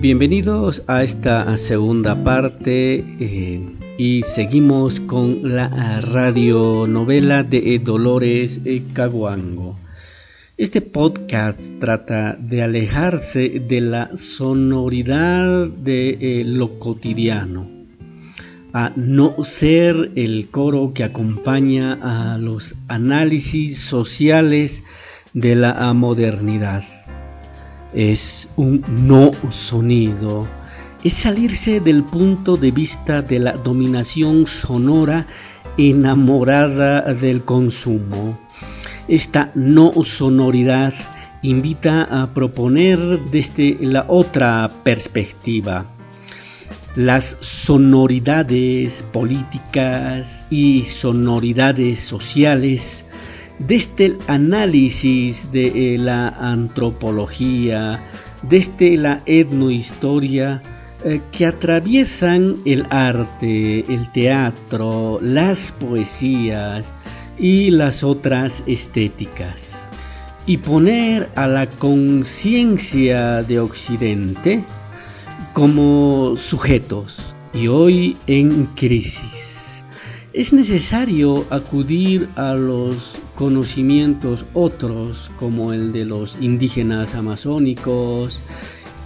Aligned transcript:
Bienvenidos 0.00 0.82
a 0.86 1.02
esta 1.02 1.54
segunda 1.58 2.24
parte 2.24 3.04
eh, 3.20 3.60
y 3.98 4.22
seguimos 4.22 4.98
con 4.98 5.54
la 5.54 6.00
radionovela 6.00 7.42
de 7.42 7.78
Dolores 7.80 8.62
Caguango. 8.94 9.78
Este 10.56 10.80
podcast 10.80 11.60
trata 11.78 12.32
de 12.32 12.62
alejarse 12.62 13.60
de 13.60 13.82
la 13.82 14.16
sonoridad 14.16 15.66
de 15.68 16.16
eh, 16.18 16.44
lo 16.46 16.78
cotidiano, 16.78 17.68
a 18.72 18.94
no 18.96 19.44
ser 19.44 20.12
el 20.16 20.48
coro 20.50 20.92
que 20.94 21.04
acompaña 21.04 21.98
a 22.00 22.38
los 22.38 22.74
análisis 22.88 23.78
sociales 23.80 24.82
de 25.34 25.56
la 25.56 25.92
modernidad 25.92 26.84
es 27.94 28.48
un 28.56 28.84
no 28.88 29.32
sonido, 29.50 30.46
es 31.02 31.14
salirse 31.14 31.80
del 31.80 32.04
punto 32.04 32.56
de 32.56 32.70
vista 32.70 33.22
de 33.22 33.38
la 33.38 33.52
dominación 33.52 34.46
sonora 34.46 35.26
enamorada 35.76 37.14
del 37.14 37.42
consumo. 37.44 38.38
Esta 39.08 39.50
no 39.54 39.92
sonoridad 40.04 40.94
invita 41.42 42.04
a 42.04 42.32
proponer 42.34 42.98
desde 43.30 43.76
la 43.80 44.04
otra 44.08 44.70
perspectiva. 44.82 45.86
Las 46.96 47.36
sonoridades 47.40 49.04
políticas 49.12 50.46
y 50.50 50.82
sonoridades 50.82 52.00
sociales 52.00 53.04
desde 53.60 54.06
el 54.06 54.18
análisis 54.26 55.52
de 55.52 55.94
eh, 55.94 55.98
la 55.98 56.28
antropología, 56.28 58.02
desde 58.42 58.96
la 58.96 59.22
etnohistoria, 59.26 60.62
eh, 61.04 61.20
que 61.30 61.46
atraviesan 61.46 62.56
el 62.64 62.86
arte, 62.90 63.84
el 63.92 64.10
teatro, 64.12 65.18
las 65.22 65.72
poesías 65.72 66.86
y 67.38 67.70
las 67.70 68.02
otras 68.02 68.62
estéticas, 68.66 69.88
y 70.46 70.58
poner 70.58 71.28
a 71.36 71.46
la 71.46 71.66
conciencia 71.68 73.42
de 73.42 73.60
Occidente 73.60 74.64
como 75.52 76.36
sujetos 76.36 77.34
y 77.52 77.68
hoy 77.68 78.16
en 78.26 78.66
crisis. 78.76 79.49
Es 80.32 80.52
necesario 80.52 81.44
acudir 81.50 82.28
a 82.36 82.54
los 82.54 83.16
conocimientos 83.34 84.44
otros 84.54 85.28
como 85.36 85.72
el 85.72 85.90
de 85.90 86.04
los 86.04 86.36
indígenas 86.40 87.16
amazónicos, 87.16 88.40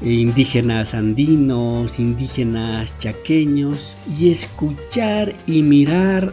e 0.03 0.13
indígenas 0.13 0.93
andinos, 0.93 1.99
indígenas 1.99 2.99
chaqueños 2.99 3.97
y 4.19 4.29
escuchar 4.29 5.35
y 5.47 5.63
mirar 5.63 6.31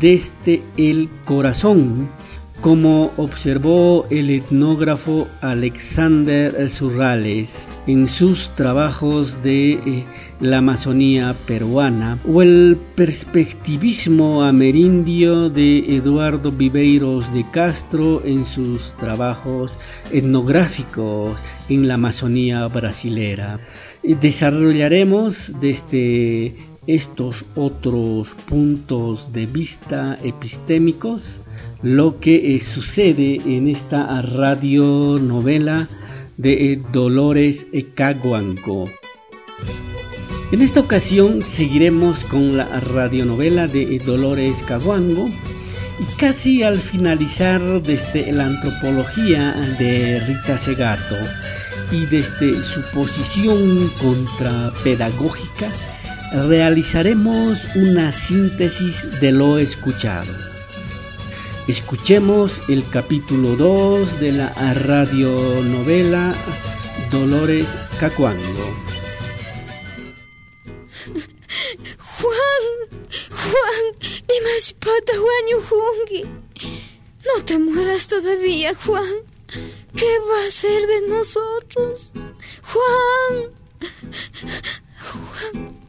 desde 0.00 0.62
el 0.76 1.08
corazón 1.24 2.06
como 2.60 3.12
observó 3.16 4.06
el 4.10 4.30
etnógrafo 4.30 5.28
Alexander 5.40 6.70
Surrales 6.70 7.68
en 7.86 8.08
sus 8.08 8.54
trabajos 8.54 9.42
de 9.42 9.72
eh, 9.72 10.04
la 10.40 10.58
Amazonía 10.58 11.36
peruana, 11.46 12.18
o 12.26 12.42
el 12.42 12.78
perspectivismo 12.94 14.42
amerindio 14.42 15.48
de 15.50 15.96
Eduardo 15.96 16.50
Viveiros 16.50 17.32
de 17.32 17.48
Castro 17.50 18.22
en 18.24 18.44
sus 18.46 18.94
trabajos 18.96 19.78
etnográficos 20.12 21.38
en 21.68 21.88
la 21.88 21.94
Amazonía 21.94 22.66
brasilera. 22.68 23.60
Desarrollaremos 24.02 25.52
desde 25.60 26.54
estos 26.86 27.44
otros 27.54 28.34
puntos 28.48 29.32
de 29.32 29.46
vista 29.46 30.18
epistémicos 30.22 31.40
lo 31.82 32.20
que 32.20 32.56
eh, 32.56 32.60
sucede 32.60 33.40
en 33.44 33.68
esta 33.68 34.22
radionovela 34.22 35.88
de 36.36 36.72
eh, 36.72 36.82
Dolores 36.92 37.66
Caguanco. 37.94 38.86
En 40.52 40.62
esta 40.62 40.80
ocasión 40.80 41.42
seguiremos 41.42 42.24
con 42.24 42.56
la 42.56 42.66
radionovela 42.80 43.66
de 43.66 43.96
eh, 43.96 43.98
Dolores 44.04 44.62
Caguango 44.62 45.28
y 45.98 46.04
casi 46.18 46.62
al 46.62 46.78
finalizar 46.78 47.60
desde 47.82 48.30
la 48.32 48.46
antropología 48.46 49.52
de 49.78 50.20
Rita 50.20 50.58
Segato 50.58 51.16
y 51.90 52.06
desde 52.06 52.62
su 52.62 52.82
posición 52.92 53.90
contrapedagógica 54.00 55.68
realizaremos 56.32 57.58
una 57.74 58.12
síntesis 58.12 59.20
de 59.20 59.32
lo 59.32 59.58
escuchado. 59.58 60.32
Escuchemos 61.68 62.62
el 62.68 62.88
capítulo 62.88 63.56
2 63.56 64.20
de 64.20 64.32
la 64.32 64.52
radionovela 64.74 66.32
Dolores 67.10 67.66
Cacuango. 67.98 68.86
Juan, 71.98 72.64
Juan, 73.30 73.84
pata 74.78 75.12
Jungi. 75.16 76.22
No 76.22 77.44
te 77.44 77.58
mueras 77.58 78.06
todavía, 78.06 78.74
Juan. 78.74 79.14
¿Qué 79.94 80.18
va 80.30 80.46
a 80.46 80.50
ser 80.50 80.86
de 80.86 81.08
nosotros? 81.08 82.12
Juan, 82.62 83.50
Juan. 85.00 85.85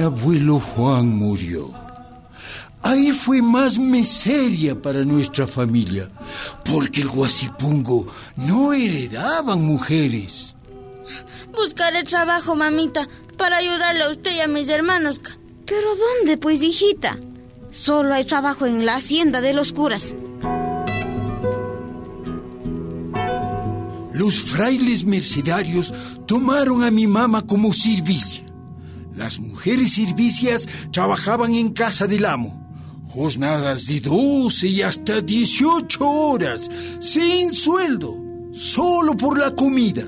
Mi 0.00 0.06
abuelo 0.06 0.58
Juan 0.58 1.14
murió. 1.14 1.70
Ahí 2.82 3.12
fue 3.12 3.42
más 3.42 3.76
miseria 3.76 4.80
para 4.80 5.04
nuestra 5.04 5.46
familia, 5.46 6.08
porque 6.64 7.02
el 7.02 7.08
Guasipungo 7.08 8.06
no 8.36 8.72
heredaban 8.72 9.62
mujeres. 9.62 10.54
Buscaré 11.54 12.02
trabajo, 12.04 12.56
mamita, 12.56 13.06
para 13.36 13.58
ayudarle 13.58 14.04
a 14.04 14.10
usted 14.10 14.36
y 14.36 14.40
a 14.40 14.48
mis 14.48 14.70
hermanos. 14.70 15.20
¿Pero 15.66 15.94
dónde, 15.94 16.38
pues, 16.38 16.62
hijita? 16.62 17.18
Solo 17.70 18.14
hay 18.14 18.24
trabajo 18.24 18.64
en 18.64 18.86
la 18.86 18.94
hacienda 18.94 19.42
de 19.42 19.52
los 19.52 19.74
curas. 19.74 20.14
Los 24.14 24.40
frailes 24.40 25.04
mercenarios 25.04 25.92
tomaron 26.26 26.84
a 26.84 26.90
mi 26.90 27.06
mamá 27.06 27.46
como 27.46 27.74
servicio. 27.74 28.49
Las 29.20 29.38
mujeres 29.38 29.92
servicias 29.92 30.66
trabajaban 30.94 31.54
en 31.54 31.74
casa 31.74 32.06
del 32.06 32.24
amo. 32.24 32.58
Jornadas 33.10 33.84
de 33.84 34.00
12 34.00 34.66
y 34.66 34.80
hasta 34.80 35.20
18 35.20 36.08
horas, 36.08 36.66
sin 37.00 37.52
sueldo, 37.52 38.16
solo 38.54 39.14
por 39.18 39.38
la 39.38 39.54
comida. 39.54 40.06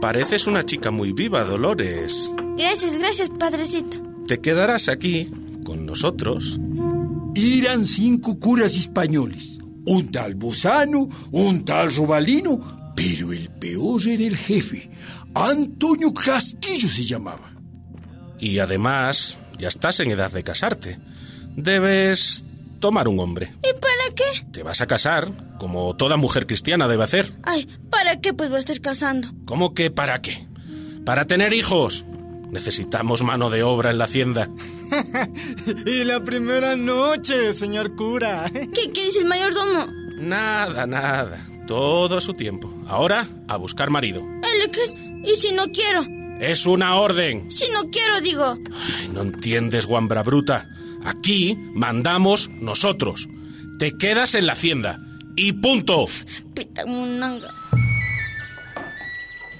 Pareces 0.00 0.46
una 0.46 0.64
chica 0.64 0.90
muy 0.90 1.12
viva, 1.12 1.44
Dolores. 1.44 2.32
Gracias, 2.56 2.96
gracias, 2.96 3.28
padrecito. 3.28 3.98
Te 4.26 4.40
quedarás 4.40 4.88
aquí, 4.88 5.30
con 5.62 5.84
nosotros. 5.84 6.58
Eran 7.34 7.86
cinco 7.86 8.40
curas 8.40 8.78
españoles. 8.78 9.58
Un 9.84 10.10
tal 10.10 10.36
Bozano, 10.36 11.06
un 11.32 11.66
tal 11.66 11.94
Robalino, 11.94 12.85
pero 12.96 13.32
el 13.32 13.50
peor 13.50 14.08
era 14.08 14.24
el 14.24 14.36
jefe, 14.36 14.90
Antonio 15.34 16.12
Castillo 16.12 16.88
se 16.88 17.04
llamaba. 17.04 17.52
Y 18.38 18.58
además, 18.58 19.38
ya 19.58 19.68
estás 19.68 20.00
en 20.00 20.10
edad 20.10 20.32
de 20.32 20.42
casarte. 20.42 20.98
Debes 21.56 22.42
tomar 22.80 23.06
un 23.06 23.20
hombre. 23.20 23.54
¿Y 23.62 23.72
para 23.78 24.14
qué? 24.14 24.46
Te 24.50 24.62
vas 24.62 24.80
a 24.80 24.86
casar, 24.86 25.28
como 25.58 25.94
toda 25.96 26.16
mujer 26.16 26.46
cristiana 26.46 26.88
debe 26.88 27.04
hacer. 27.04 27.32
Ay, 27.42 27.68
¿para 27.90 28.20
qué 28.20 28.32
pues 28.32 28.48
voy 28.48 28.56
a 28.56 28.60
estar 28.60 28.80
casando? 28.80 29.28
¿Cómo 29.44 29.74
que 29.74 29.90
para 29.90 30.20
qué? 30.22 30.46
Para 31.04 31.26
tener 31.26 31.52
hijos. 31.52 32.04
Necesitamos 32.50 33.22
mano 33.22 33.50
de 33.50 33.62
obra 33.62 33.90
en 33.90 33.98
la 33.98 34.04
hacienda. 34.04 34.48
y 35.86 36.04
la 36.04 36.24
primera 36.24 36.76
noche, 36.76 37.52
señor 37.52 37.94
cura. 37.94 38.50
¿Qué, 38.52 38.92
qué 38.92 39.04
dice 39.04 39.18
el 39.18 39.26
mayordomo? 39.26 39.86
Nada, 40.18 40.86
nada. 40.86 41.45
Todo 41.66 42.20
su 42.20 42.34
tiempo. 42.34 42.72
Ahora, 42.86 43.26
a 43.48 43.56
buscar 43.56 43.90
marido. 43.90 44.22
¿El 44.42 44.70
qué 44.70 44.82
¿Y 45.24 45.34
si 45.36 45.52
no 45.52 45.64
quiero? 45.72 46.06
Es 46.40 46.66
una 46.66 46.96
orden. 46.96 47.50
Si 47.50 47.68
no 47.70 47.90
quiero, 47.90 48.20
digo. 48.20 48.58
no 49.12 49.22
entiendes, 49.22 49.86
guambra 49.86 50.22
bruta. 50.22 50.68
Aquí 51.04 51.56
mandamos 51.72 52.48
nosotros. 52.50 53.28
Te 53.78 53.96
quedas 53.96 54.34
en 54.34 54.46
la 54.46 54.52
hacienda. 54.52 55.00
Y 55.34 55.52
punto. 55.52 56.06
Pita 56.54 56.86
munanga. 56.86 57.52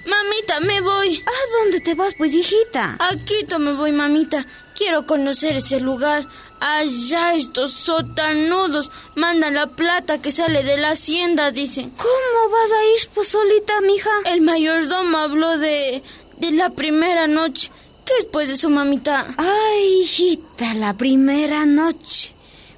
Mamita, 0.07 0.61
me 0.61 0.79
voy. 0.81 1.17
¿A 1.17 1.59
dónde 1.59 1.81
te 1.81 1.93
vas, 1.93 2.13
pues, 2.17 2.33
hijita? 2.33 2.97
A 2.99 3.15
Quito 3.25 3.59
me 3.59 3.73
voy, 3.73 3.91
mamita. 3.91 4.45
Quiero 4.73 5.05
conocer 5.05 5.57
ese 5.57 5.81
lugar. 5.81 6.25
Allá 6.59 7.35
estos 7.35 7.71
sotanudos 7.71 8.91
mandan 9.15 9.53
la 9.53 9.67
plata 9.67 10.21
que 10.21 10.31
sale 10.31 10.63
de 10.63 10.77
la 10.77 10.91
hacienda, 10.91 11.51
dicen. 11.51 11.91
¿Cómo 11.91 12.51
vas 12.51 12.71
a 12.71 12.85
ir, 12.95 13.09
pues, 13.13 13.27
solita, 13.27 13.81
mija? 13.81 14.09
El 14.25 14.41
mayordomo 14.41 15.17
habló 15.17 15.57
de... 15.57 16.03
de 16.37 16.51
la 16.51 16.71
primera 16.71 17.27
noche. 17.27 17.71
¿Qué 18.05 18.13
después 18.15 18.47
de 18.47 18.57
su 18.57 18.69
mamita? 18.69 19.27
Ay, 19.37 20.01
hijita, 20.01 20.73
la 20.73 20.95
primera 20.95 21.65
noche. 21.65 22.33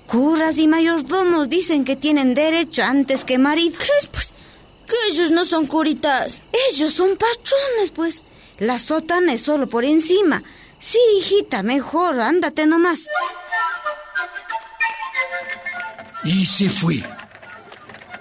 Curas 0.07 0.57
y 0.57 0.67
mayordomos 0.67 1.49
dicen 1.49 1.85
que 1.85 1.95
tienen 1.95 2.33
derecho 2.33 2.83
antes 2.83 3.23
que 3.23 3.37
marido. 3.37 3.77
¿Qué 3.77 3.91
es, 4.01 4.07
pues? 4.07 4.33
Que 4.87 4.95
ellos 5.11 5.29
no 5.29 5.45
son 5.45 5.67
curitas. 5.67 6.41
Ellos 6.71 6.95
son 6.95 7.11
patrones, 7.11 7.91
pues. 7.93 8.23
La 8.57 8.79
sotana 8.79 9.33
es 9.33 9.41
solo 9.43 9.69
por 9.69 9.85
encima. 9.85 10.43
Sí, 10.79 10.97
hijita, 11.17 11.61
mejor, 11.61 12.19
ándate 12.19 12.65
nomás. 12.65 13.07
Y 16.23 16.45
se 16.45 16.69
fue. 16.69 17.03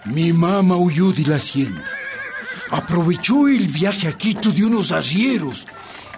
Mi 0.05 0.33
mamá 0.33 0.77
huyó 0.77 1.13
de 1.13 1.25
la 1.25 1.37
hacienda. 1.37 1.85
Aprovechó 2.71 3.49
el 3.49 3.67
viaje 3.67 4.09
a 4.09 4.13
Quito 4.13 4.51
de 4.51 4.65
unos 4.65 4.93
arrieros 4.93 5.67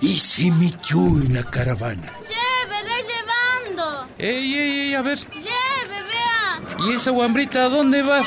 y 0.00 0.19
se 0.19 0.50
metió 0.50 0.99
en 0.99 1.35
la 1.35 1.44
caravana. 1.44 2.12
Lleve, 2.23 3.05
llevando. 3.06 4.09
¡Ey, 4.19 4.55
ey, 4.55 4.79
ey! 4.81 4.94
A 4.94 5.03
ver. 5.03 5.19
Lleve, 5.19 6.03
vea. 6.09 6.87
¿Y 6.87 6.93
esa 6.94 7.11
guambrita 7.11 7.65
a 7.65 7.69
dónde 7.69 8.03
vas? 8.03 8.26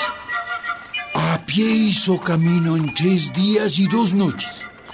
A 1.15 1.45
pie 1.45 1.65
hizo 1.65 2.19
camino 2.19 2.75
en 2.75 2.94
tres 2.94 3.31
días 3.33 3.77
y 3.77 3.88
dos 3.88 4.13
noches, 4.13 4.49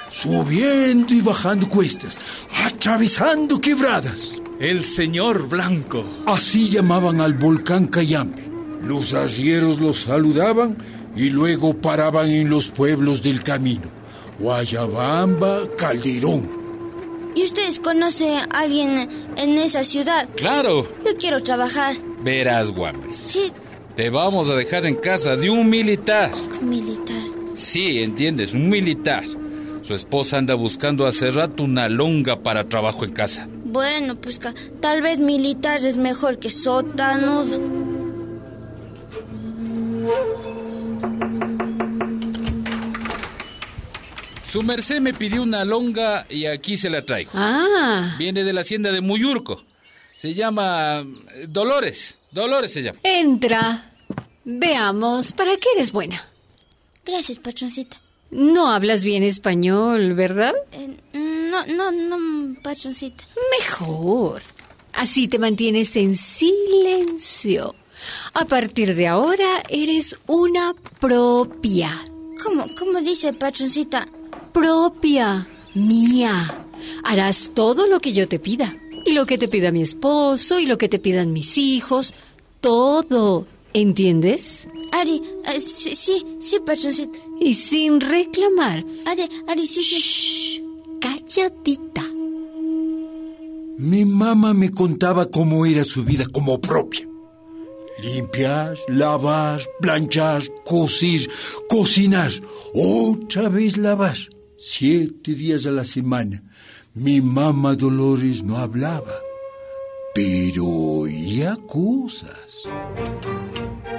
subiendo 0.09 1.13
y 1.13 1.21
bajando 1.21 1.69
cuestas, 1.69 2.19
atravesando 2.65 3.61
quebradas. 3.61 4.41
El 4.59 4.83
señor 4.83 5.47
Blanco. 5.47 6.03
Así 6.25 6.69
llamaban 6.69 7.21
al 7.21 7.33
volcán 7.33 7.87
Cayambe. 7.87 8.48
Los 8.83 9.13
arrieros 9.13 9.79
los 9.79 10.01
saludaban 10.03 10.77
y 11.15 11.29
luego 11.29 11.73
paraban 11.75 12.29
en 12.29 12.49
los 12.49 12.69
pueblos 12.69 13.21
del 13.21 13.43
camino. 13.43 13.87
Guayabamba, 14.39 15.61
Calderón. 15.77 16.49
¿Y 17.35 17.43
ustedes 17.43 17.79
conocen 17.79 18.33
a 18.37 18.43
alguien 18.51 19.07
en 19.35 19.57
esa 19.57 19.83
ciudad? 19.83 20.27
Claro. 20.35 20.87
Yo 21.05 21.15
quiero 21.17 21.41
trabajar. 21.43 21.95
Verás, 22.23 22.71
guambres. 22.71 23.17
Sí, 23.17 23.51
Te 23.95 24.09
vamos 24.09 24.49
a 24.49 24.55
dejar 24.55 24.85
en 24.85 24.95
casa 24.95 25.35
de 25.35 25.49
un 25.49 25.69
militar. 25.69 26.31
militar. 26.61 27.21
Sí, 27.53 27.99
entiendes, 28.01 28.53
un 28.53 28.69
militar. 28.69 29.23
Su 29.81 29.93
esposa 29.93 30.37
anda 30.37 30.53
buscando 30.55 31.05
hace 31.05 31.31
rato 31.31 31.63
una 31.63 31.89
longa 31.89 32.39
para 32.41 32.63
trabajo 32.69 33.03
en 33.03 33.11
casa. 33.11 33.47
Bueno, 33.65 34.15
pues 34.15 34.39
tal 34.79 35.01
vez 35.01 35.19
militar 35.19 35.85
es 35.85 35.97
mejor 35.97 36.39
que 36.39 36.49
sótanudo. 36.49 37.59
Su 44.51 44.63
merced 44.63 44.99
me 44.99 45.13
pidió 45.13 45.43
una 45.43 45.63
longa 45.63 46.25
y 46.29 46.45
aquí 46.45 46.75
se 46.75 46.89
la 46.89 47.05
traigo. 47.05 47.31
Ah, 47.35 48.15
Viene 48.17 48.43
de 48.43 48.51
la 48.51 48.61
hacienda 48.61 48.91
de 48.91 48.99
Muyurco. 49.01 49.63
Se 50.15 50.33
llama 50.33 51.05
eh, 51.35 51.45
Dolores. 51.47 52.17
Dolores 52.31 52.73
se 52.73 52.81
llama. 52.81 52.99
entra. 53.03 53.85
Veamos, 54.43 55.33
¿para 55.33 55.55
qué 55.57 55.67
eres 55.75 55.91
buena? 55.91 56.19
Gracias, 57.05 57.37
patroncita. 57.37 57.97
No 58.31 58.71
hablas 58.71 59.03
bien 59.03 59.21
español, 59.21 60.15
¿verdad? 60.15 60.53
Eh, 60.71 60.97
no, 61.13 61.65
no, 61.67 61.91
no, 61.91 62.55
patroncita. 62.63 63.23
Mejor. 63.59 64.41
Así 64.93 65.27
te 65.27 65.37
mantienes 65.37 65.95
en 65.95 66.15
silencio. 66.17 67.75
A 68.33 68.45
partir 68.45 68.95
de 68.95 69.07
ahora 69.07 69.63
eres 69.69 70.17
una 70.27 70.73
propia. 70.99 71.91
¿Cómo, 72.43 72.67
cómo 72.77 73.01
dice 73.01 73.33
patroncita? 73.33 74.07
Propia. 74.53 75.47
Mía. 75.75 76.65
Harás 77.03 77.51
todo 77.53 77.87
lo 77.87 77.99
que 77.99 78.13
yo 78.13 78.27
te 78.27 78.39
pida. 78.39 78.75
Y 79.05 79.13
lo 79.13 79.25
que 79.25 79.37
te 79.37 79.47
pida 79.47 79.71
mi 79.71 79.81
esposo 79.81 80.59
y 80.59 80.65
lo 80.65 80.77
que 80.77 80.89
te 80.89 80.99
pidan 80.99 81.33
mis 81.33 81.57
hijos. 81.57 82.13
Todo. 82.61 83.45
¿Entiendes? 83.73 84.67
Ari, 84.91 85.21
eh, 85.45 85.59
sí, 85.59 85.95
sí, 85.95 86.25
sí, 86.39 86.59
patroncita. 86.65 87.19
Y 87.39 87.53
sin 87.53 88.01
reclamar. 88.01 88.83
Ari, 89.05 89.29
Ari, 89.47 89.67
sí, 89.67 89.83
sí. 89.83 89.99
Shh, 89.99 90.61
calladita. 90.99 92.03
Mi 93.77 94.03
mamá 94.03 94.53
me 94.53 94.71
contaba 94.71 95.29
cómo 95.29 95.65
era 95.65 95.85
su 95.85 96.03
vida 96.03 96.25
como 96.31 96.59
propia. 96.59 97.07
Limpiar, 98.01 98.75
lavar, 98.87 99.61
planchar, 99.81 100.41
coser, 100.65 101.27
cocinar, 101.69 102.31
otra 102.73 103.49
vez 103.49 103.77
lavar. 103.77 104.17
Siete 104.57 105.33
días 105.35 105.65
a 105.65 105.71
la 105.71 105.85
semana. 105.85 106.43
Mi 106.93 107.21
mamá 107.21 107.75
Dolores 107.75 108.43
no 108.43 108.57
hablaba, 108.57 109.21
pero 110.13 110.65
oía 110.65 111.55
cosas. 111.67 112.63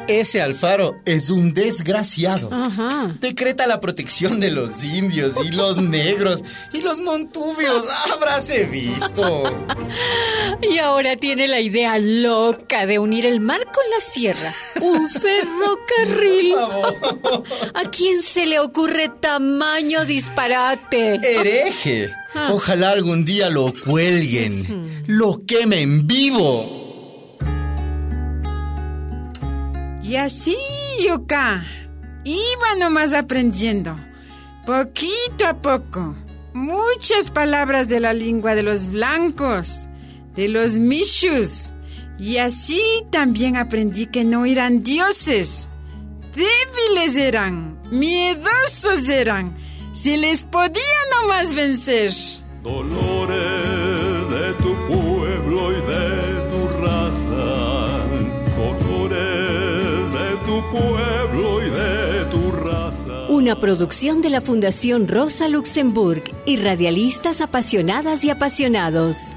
Ese 0.08 0.42
Alfaro 0.42 0.96
es 1.04 1.30
un 1.30 1.54
desgraciado. 1.54 2.48
Ajá. 2.52 3.14
Decreta 3.20 3.66
la 3.68 3.78
protección 3.80 4.40
de 4.40 4.50
los 4.50 4.82
indios 4.82 5.34
y 5.44 5.50
los 5.52 5.76
negros 5.82 6.42
y 6.72 6.80
los 6.80 6.98
montubios. 7.00 7.84
Habráse 8.12 8.64
visto. 8.64 9.44
Y 10.62 10.78
ahora 10.78 11.14
tiene 11.16 11.46
la 11.46 11.60
idea 11.60 11.98
loca 11.98 12.86
de 12.86 12.98
unir 12.98 13.24
el 13.24 13.40
mar 13.40 13.64
con 13.66 13.84
la 13.94 14.00
sierra. 14.00 14.52
Un 14.80 15.08
ferrocarril. 15.10 16.54
¿A 17.74 17.88
quién 17.90 18.20
se 18.20 18.46
le 18.46 18.58
ocurre 18.58 19.08
tamaño 19.20 20.04
disparate? 20.06 21.14
Hereje. 21.22 22.10
Ojalá 22.50 22.90
algún 22.90 23.24
día 23.24 23.48
lo 23.48 23.72
cuelguen. 23.84 25.04
Lo 25.06 25.44
quemen 25.46 26.06
vivo. 26.06 26.79
Y 30.10 30.16
así, 30.16 30.56
Yuka, 31.06 31.64
iba 32.24 32.74
nomás 32.80 33.12
aprendiendo, 33.12 33.94
poquito 34.66 35.46
a 35.46 35.54
poco, 35.62 36.16
muchas 36.52 37.30
palabras 37.30 37.88
de 37.88 38.00
la 38.00 38.12
lengua 38.12 38.56
de 38.56 38.64
los 38.64 38.88
blancos, 38.88 39.86
de 40.34 40.48
los 40.48 40.72
mishus. 40.72 41.70
Y 42.18 42.38
así 42.38 42.82
también 43.12 43.56
aprendí 43.56 44.06
que 44.06 44.24
no 44.24 44.46
eran 44.46 44.82
dioses, 44.82 45.68
débiles 46.34 47.16
eran, 47.16 47.78
miedosos 47.92 49.08
eran, 49.08 49.56
se 49.92 50.16
les 50.16 50.42
podía 50.42 50.82
nomás 51.20 51.54
vencer. 51.54 52.10
Dolores 52.64 53.49
Una 63.40 63.58
producción 63.58 64.20
de 64.20 64.28
la 64.28 64.42
Fundación 64.42 65.08
Rosa 65.08 65.48
Luxemburg 65.48 66.24
y 66.44 66.56
radialistas 66.56 67.40
apasionadas 67.40 68.22
y 68.22 68.28
apasionados. 68.28 69.28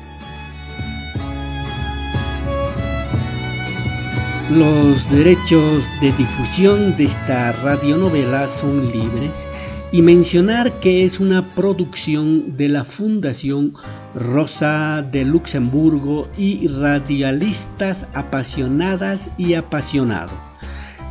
Los 4.51 5.09
derechos 5.09 5.85
de 6.01 6.11
difusión 6.11 6.97
de 6.97 7.05
esta 7.05 7.53
radionovela 7.53 8.49
son 8.49 8.91
libres 8.91 9.45
y 9.93 10.01
mencionar 10.01 10.73
que 10.81 11.05
es 11.05 11.21
una 11.21 11.45
producción 11.55 12.57
de 12.57 12.67
la 12.67 12.83
Fundación 12.83 13.73
Rosa 14.15 15.01
de 15.01 15.23
Luxemburgo 15.23 16.27
y 16.37 16.67
radialistas 16.67 18.05
apasionadas 18.13 19.29
y 19.37 19.53
apasionados. 19.53 20.35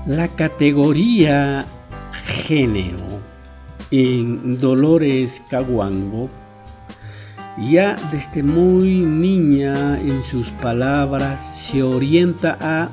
La 0.07 0.29
categoría 0.29 1.65
género 2.25 3.21
en 3.91 4.61
Dolores 4.61 5.43
Caguango 5.51 6.29
ya 7.59 7.97
desde 8.11 8.43
muy 8.43 9.01
niña 9.01 10.01
en 10.01 10.23
sus 10.23 10.51
palabras 10.53 11.69
se 11.69 11.83
orienta 11.83 12.57
a 12.61 12.91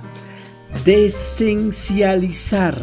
desencializar, 0.83 2.75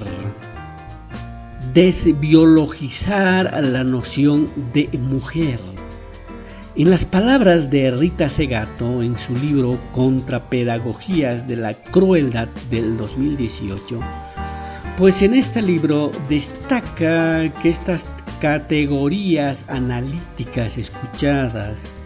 desbiologizar 1.74 3.62
la 3.62 3.84
noción 3.84 4.48
de 4.72 4.88
mujer. 4.98 5.60
En 6.76 6.90
las 6.90 7.04
palabras 7.04 7.70
de 7.70 7.90
Rita 7.90 8.28
Segato 8.28 9.02
en 9.02 9.18
su 9.18 9.34
libro 9.34 9.78
Contra 9.92 10.48
Pedagogías 10.48 11.46
de 11.46 11.56
la 11.56 11.74
Crueldad 11.74 12.48
del 12.70 12.96
2018, 12.96 14.00
pues 14.96 15.20
en 15.20 15.34
este 15.34 15.60
libro 15.60 16.10
destaca 16.28 17.52
que 17.60 17.68
estas 17.68 18.06
categorías 18.40 19.64
analíticas 19.68 20.78
escuchadas, 20.78 21.98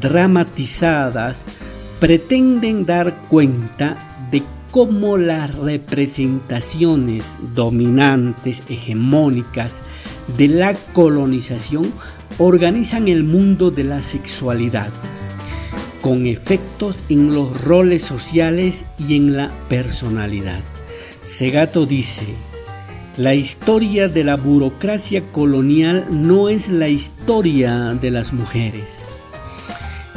dramatizadas, 0.00 1.46
pretenden 2.00 2.84
dar 2.84 3.14
cuenta 3.28 3.96
de 4.30 4.42
cómo 4.70 5.16
las 5.16 5.54
representaciones 5.54 7.34
dominantes, 7.54 8.62
hegemónicas 8.68 9.76
de 10.36 10.48
la 10.48 10.74
colonización 10.92 11.90
organizan 12.36 13.08
el 13.08 13.24
mundo 13.24 13.70
de 13.70 13.84
la 13.84 14.02
sexualidad, 14.02 14.90
con 16.02 16.26
efectos 16.26 17.02
en 17.08 17.32
los 17.32 17.58
roles 17.62 18.02
sociales 18.02 18.84
y 18.98 19.16
en 19.16 19.34
la 19.34 19.50
personalidad. 19.70 20.73
Segato 21.24 21.86
dice, 21.86 22.26
la 23.16 23.34
historia 23.34 24.08
de 24.08 24.24
la 24.24 24.36
burocracia 24.36 25.22
colonial 25.32 26.06
no 26.10 26.50
es 26.50 26.68
la 26.68 26.88
historia 26.88 27.94
de 27.94 28.10
las 28.10 28.32
mujeres. 28.32 29.06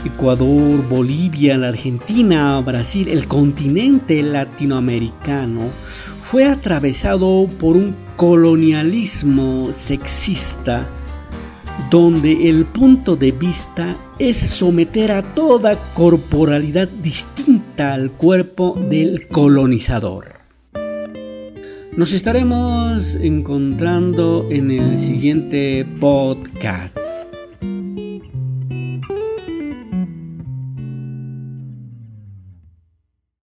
Ecuador, 0.06 0.88
Bolivia, 0.88 1.58
la 1.58 1.70
Argentina, 1.70 2.60
Brasil, 2.60 3.08
el 3.08 3.28
continente 3.28 4.22
latinoamericano 4.22 5.70
fue 6.22 6.46
atravesado 6.46 7.48
por 7.58 7.78
un 7.78 7.96
colonialismo 8.18 9.70
sexista 9.74 10.90
donde 11.90 12.50
el 12.50 12.66
punto 12.66 13.16
de 13.16 13.32
vista 13.32 13.96
es 14.20 14.38
someter 14.38 15.14
a 15.14 15.34
toda 15.34 15.78
corporalidad 15.94 16.90
distinta 16.90 17.94
al 17.94 18.12
cuerpo 18.12 18.78
del 18.90 19.30
colonizador. 19.30 20.37
Nos 21.98 22.14
estaremos 22.14 23.16
encontrando 23.16 24.48
en 24.52 24.70
el 24.70 25.00
siguiente 25.00 25.84
podcast. 26.00 26.96